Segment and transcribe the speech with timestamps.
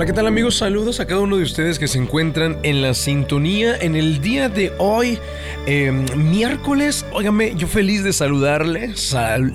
[0.00, 0.56] Hola, ¿qué tal amigos?
[0.56, 4.48] Saludos a cada uno de ustedes que se encuentran en la sintonía en el día
[4.48, 5.18] de hoy,
[5.66, 7.04] em, miércoles.
[7.12, 8.94] Óigame, yo feliz de saludarle,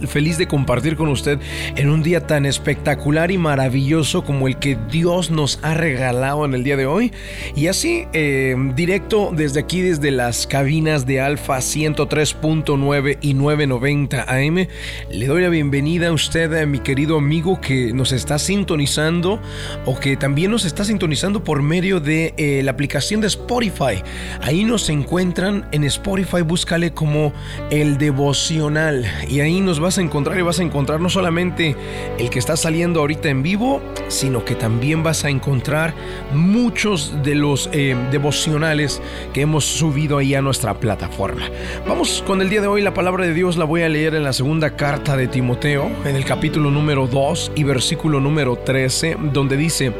[0.07, 1.39] feliz de compartir con usted
[1.75, 6.53] en un día tan espectacular y maravilloso como el que Dios nos ha regalado en
[6.53, 7.11] el día de hoy.
[7.55, 14.67] Y así, em, directo desde aquí, desde las cabinas de Alfa 103.9 y 990 AM,
[15.09, 19.41] le doy la bienvenida a usted, a mi querido amigo que nos está sintonizando
[19.85, 24.03] o que también nos está sintonizando por medio de eh, la aplicación de Spotify.
[24.41, 27.33] Ahí nos encuentran en Spotify, búscale como
[27.71, 31.75] el devocional y ahí nos vas a encontrar y vas a encontrar no solamente
[32.19, 35.93] el que está saliendo ahorita en vivo, sino que también vas a encontrar
[36.33, 39.01] muchos de los eh, devocionales
[39.33, 41.49] que hemos subido ahí a nuestra plataforma.
[41.87, 44.23] Vamos con el día de hoy, la palabra de Dios la voy a leer en
[44.23, 49.57] la segunda carta de Timoteo, en el capítulo número 2 y versículo número 13, donde
[49.57, 49.93] dice,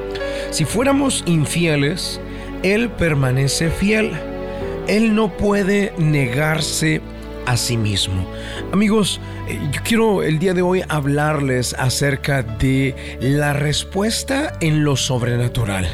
[0.52, 2.20] si fuéramos infieles,
[2.64, 4.12] Él permanece fiel.
[4.88, 7.02] Él no puede negarse
[7.46, 8.28] a sí mismo.
[8.72, 14.96] Amigos, eh, yo quiero el día de hoy hablarles acerca de la respuesta en lo
[14.96, 15.88] sobrenatural.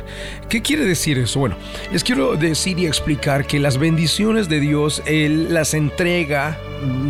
[0.50, 1.40] ¿Qué quiere decir eso?
[1.40, 1.56] Bueno,
[1.92, 6.58] les quiero decir y explicar que las bendiciones de Dios, Él las entrega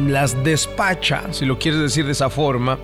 [0.07, 2.79] las despacha, si lo quieres decir de esa forma,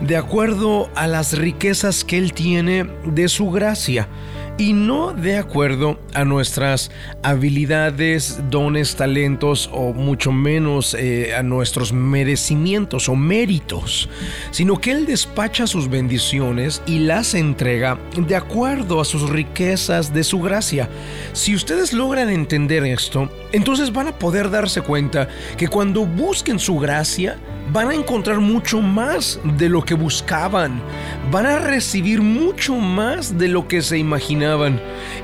[0.00, 4.08] de acuerdo a las riquezas que Él tiene de su gracia
[4.58, 6.90] y no de acuerdo a nuestras
[7.22, 14.08] habilidades, dones, talentos o mucho menos eh, a nuestros merecimientos o méritos,
[14.50, 20.24] sino que Él despacha sus bendiciones y las entrega de acuerdo a sus riquezas de
[20.24, 20.88] su gracia.
[21.32, 26.78] Si ustedes logran entender esto, entonces van a poder darse cuenta que cuando busquen su
[26.78, 27.38] gracia,
[27.72, 30.82] van a encontrar mucho más de lo que buscaban.
[31.30, 34.41] Van a recibir mucho más de lo que se imaginaban.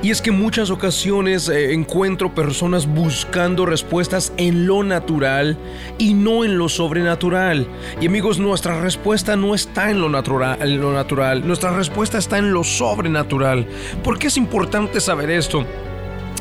[0.02, 5.56] Y es que muchas ocasiones eh, encuentro personas buscando respuestas en lo natural
[5.98, 7.66] y no en lo sobrenatural.
[8.00, 11.47] Y amigos, nuestra respuesta no está en lo natural, en lo natural.
[11.47, 13.66] Nuestra respuesta está en lo sobrenatural.
[14.04, 15.65] ¿Por qué es importante saber esto?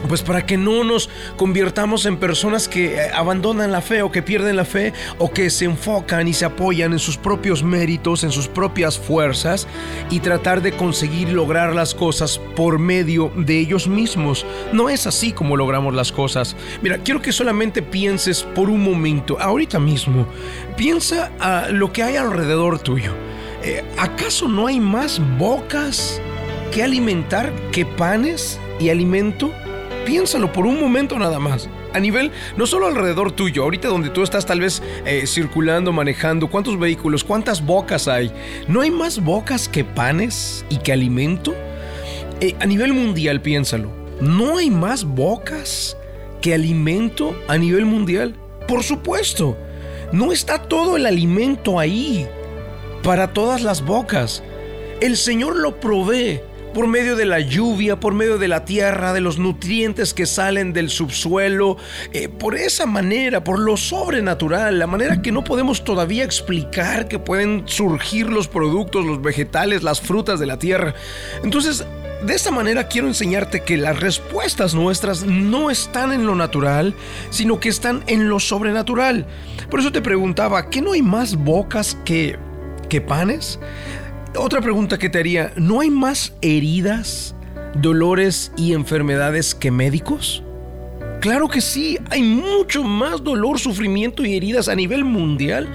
[0.02, 4.22] Pues para que no nos convirtamos en personas que eh, abandonan la fe o que
[4.22, 8.32] pierden la fe o que se enfocan y se apoyan en sus propios méritos, en
[8.32, 9.68] sus propias fuerzas
[10.10, 14.46] y tratar de conseguir lograr las cosas por medio de ellos mismos.
[14.72, 16.56] No es así como logramos las cosas.
[16.82, 20.28] Mira, quiero que solamente pienses por un momento, ahorita mismo,
[20.76, 23.14] piensa a lo que hay alrededor tuyo.
[23.64, 26.22] Eh, ¿Acaso no hay más bocas
[26.72, 29.52] que alimentar que panes y alimento?
[30.08, 31.68] Piénsalo por un momento nada más.
[31.94, 36.50] A nivel, no solo alrededor tuyo, ahorita donde tú estás tal vez eh, circulando, manejando,
[36.50, 38.32] ¿cuántos vehículos, cuántas bocas hay?
[38.70, 41.54] ¿No hay más bocas que panes y que alimento?
[42.40, 43.92] Eh, a nivel mundial, piénsalo.
[44.22, 45.98] ¿No hay más bocas
[46.40, 48.34] que alimento a nivel mundial?
[48.66, 49.58] Por supuesto.
[50.14, 52.26] No está todo el alimento ahí
[53.04, 54.42] para todas las bocas.
[55.02, 56.40] El Señor lo provee
[56.78, 60.74] por medio de la lluvia, por medio de la tierra, de los nutrientes que salen
[60.74, 61.78] del subsuelo,
[62.14, 67.18] eh, por esa manera, por lo sobrenatural, la manera que no podemos todavía explicar que
[67.18, 70.94] pueden surgir los productos, los vegetales, las frutas de la tierra.
[71.44, 71.84] Entonces,
[72.24, 76.94] de esta manera quiero enseñarte que las respuestas nuestras no están en lo natural,
[77.32, 79.26] sino que están en lo sobrenatural.
[79.72, 82.38] Por eso te preguntaba, ¿qué no hay más bocas que,
[82.88, 83.60] que panes?
[84.36, 87.36] Otra pregunta que te haría, ¿no hay más heridas,
[87.76, 90.44] dolores y enfermedades que médicos?
[91.22, 95.68] Claro que sí, hay mucho más dolor, sufrimiento y heridas a nivel mundial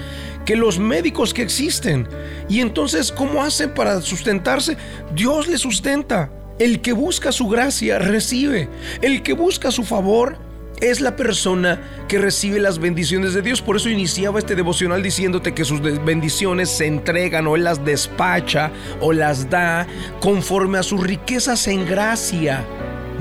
[0.44, 2.06] que los médicos que existen.
[2.48, 4.76] Y entonces, ¿cómo hacen para sustentarse?
[5.14, 6.30] Dios les sustenta.
[6.58, 8.68] El que busca su gracia recibe.
[9.00, 10.38] El que busca su favor
[10.82, 13.62] es la persona que recibe las bendiciones de Dios.
[13.62, 18.72] Por eso iniciaba este devocional diciéndote que sus bendiciones se entregan o Él las despacha
[19.00, 19.86] o las da
[20.20, 22.66] conforme a sus riquezas en gracia.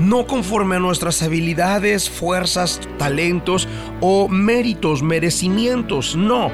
[0.00, 3.68] No conforme a nuestras habilidades, fuerzas, talentos
[4.00, 6.16] o méritos, merecimientos.
[6.16, 6.50] No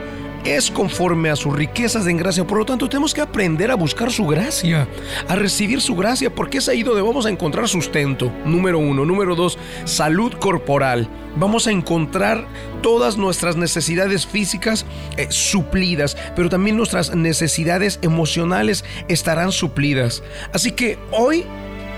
[0.56, 2.46] es conforme a sus riquezas en gracia.
[2.46, 4.88] Por lo tanto, tenemos que aprender a buscar su gracia,
[5.28, 8.32] a recibir su gracia, porque es ahí donde vamos a encontrar sustento.
[8.44, 9.04] Número uno.
[9.04, 11.08] Número dos, salud corporal.
[11.36, 12.46] Vamos a encontrar
[12.82, 14.86] todas nuestras necesidades físicas
[15.16, 20.22] eh, suplidas, pero también nuestras necesidades emocionales estarán suplidas.
[20.52, 21.44] Así que hoy,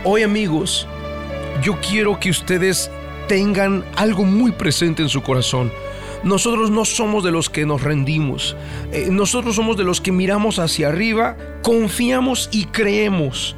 [0.05, 0.87] hoy amigos,
[1.63, 2.91] yo quiero que ustedes
[3.29, 5.71] tengan algo muy presente en su corazón.
[6.23, 8.57] Nosotros no somos de los que nos rendimos.
[8.93, 13.57] Eh, nosotros somos de los que miramos hacia arriba, confiamos y creemos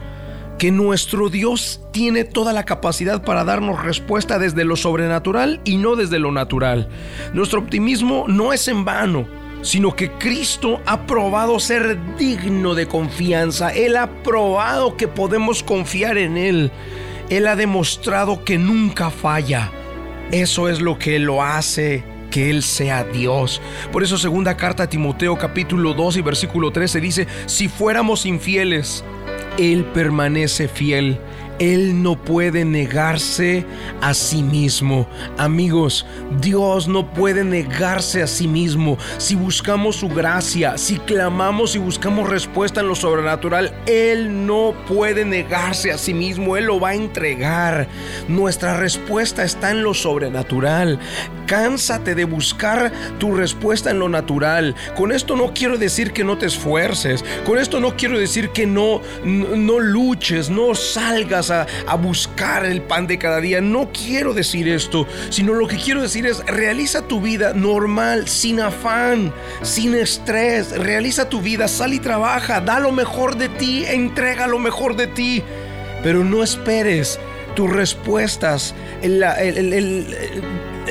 [0.59, 5.97] que nuestro Dios tiene toda la capacidad para darnos respuesta desde lo sobrenatural y no
[5.97, 6.89] desde lo natural.
[7.33, 9.27] Nuestro optimismo no es en vano,
[9.63, 13.71] sino que Cristo ha probado ser digno de confianza.
[13.71, 16.71] Él ha probado que podemos confiar en Él.
[17.29, 19.73] Él ha demostrado que nunca falla.
[20.31, 23.63] Eso es lo que lo hace que Él sea Dios.
[23.93, 29.05] Por eso segunda carta a Timoteo capítulo 2 y versículo 13 dice, si fuéramos infieles,
[29.59, 31.21] Él permanece fiel
[31.59, 33.65] él no puede negarse
[34.01, 35.07] a sí mismo.
[35.39, 36.07] Amigos,
[36.41, 38.99] Dios no puede negarse a sí mismo.
[39.19, 45.25] Si buscamos su gracia, si clamamos y buscamos respuesta en lo sobrenatural, Él no puede
[45.25, 46.57] negarse a sí mismo.
[46.57, 47.87] Él lo va a entregar.
[48.29, 50.99] Nuestra respuesta está en lo sobrenatural.
[51.47, 54.75] Cánsate de buscar tu respuesta en lo natural.
[54.97, 57.25] Con esto no quiero decir que no te esfuerces.
[57.45, 61.67] Con esto no quiero decir que no, no, luches, no salgas a,
[61.97, 63.61] buscar el pan de cada día.
[63.61, 68.61] No quiero decir esto, sino lo que quiero decir es realiza tu vida normal, sin
[68.61, 70.73] afán, sin estrés.
[70.73, 75.07] Realiza tu vida, sal y trabaja, da lo mejor de ti, entrega lo mejor de
[75.07, 75.43] ti.
[76.03, 77.19] Pero no esperes
[77.55, 79.23] tus respuestas, el,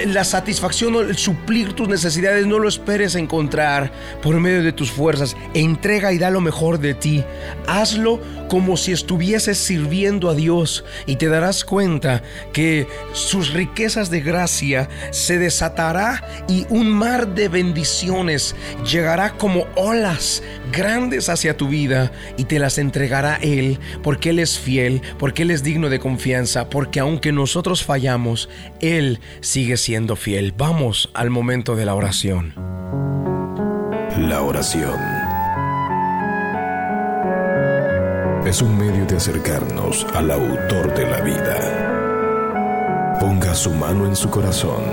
[0.08, 3.92] la satisfacción o el suplir tus necesidades no lo esperes encontrar
[4.22, 5.36] por medio de tus fuerzas.
[5.54, 7.24] Entrega y da lo mejor de ti.
[7.68, 12.22] Hazlo como si estuvieses sirviendo a Dios y te darás cuenta
[12.52, 18.56] que sus riquezas de gracia se desatará y un mar de bendiciones
[18.90, 24.60] llegará como olas grandes hacia tu vida y te las entregará Él porque Él es
[24.60, 28.50] fiel, porque Él es digno de confianza, porque aunque nosotros fallamos,
[28.82, 30.54] Él sigue siendo fiel.
[30.56, 32.54] Vamos al momento de la oración.
[34.18, 35.00] La oración
[38.46, 43.18] es un medio de acercarnos al autor de la vida.
[43.20, 44.84] Ponga su mano en su corazón.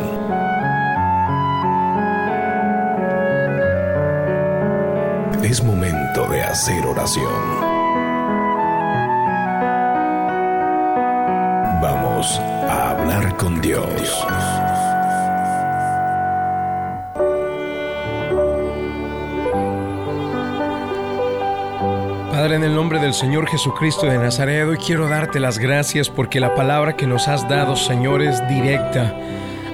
[5.42, 7.78] Es momento de hacer oración.
[11.80, 14.26] Vamos a hablar con Dios.
[22.30, 26.40] Padre, en el nombre del Señor Jesucristo de Nazaret, hoy quiero darte las gracias porque
[26.40, 29.14] la palabra que nos has dado, Señor, es directa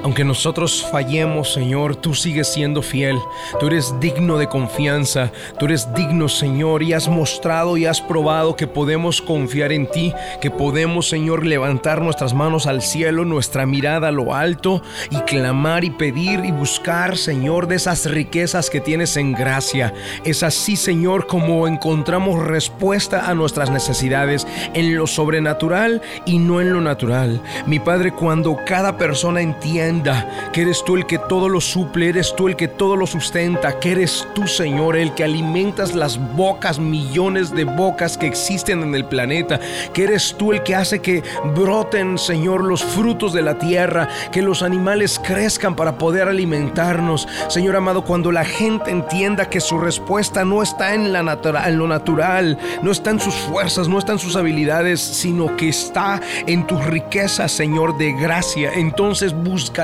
[0.05, 3.19] aunque nosotros fallemos, Señor, tú sigues siendo fiel.
[3.59, 5.33] Tú eres digno de confianza.
[5.59, 10.13] Tú eres digno, Señor, y has mostrado y has probado que podemos confiar en ti,
[10.43, 15.85] que podemos, Señor, levantar nuestras manos al cielo, nuestra mirada a lo alto y clamar
[15.85, 19.95] y pedir y buscar, Señor, de esas riquezas que tienes en gracia.
[20.23, 26.75] Es así, Señor, como encontramos respuesta a nuestras necesidades en lo sobrenatural y no en
[26.75, 27.41] lo natural.
[27.65, 29.94] Mi Padre, cuando cada persona entiende
[30.53, 33.79] que eres tú el que todo lo suple, eres tú el que todo lo sustenta,
[33.79, 38.95] que eres tú, Señor, el que alimentas las bocas, millones de bocas que existen en
[38.95, 39.61] el planeta,
[39.93, 41.23] que eres tú el que hace que
[41.55, 47.29] broten, Señor, los frutos de la tierra, que los animales crezcan para poder alimentarnos.
[47.49, 52.59] Señor amado, cuando la gente entienda que su respuesta no está en, en lo natural,
[52.83, 56.85] no está en sus fuerzas, no está en sus habilidades, sino que está en tus
[56.85, 59.84] riquezas, Señor, de gracia, entonces busca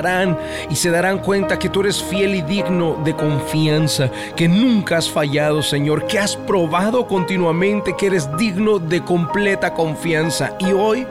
[0.71, 5.11] y se darán cuenta que tú eres fiel y digno de confianza, que nunca has
[5.11, 10.57] fallado, Señor, que has probado continuamente que eres digno de completa confianza.
[10.61, 11.07] Y hoy,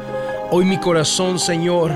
[0.51, 1.91] hoy mi corazón, Señor,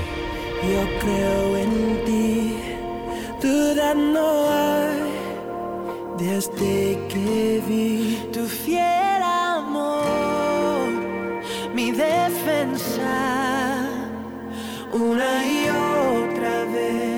[0.62, 2.56] Yo creo en ti,
[3.42, 5.10] duda no hay,
[6.18, 10.88] desde que vi tu fiel amor,
[11.74, 13.10] mi defensa,
[14.92, 17.11] una y otra vez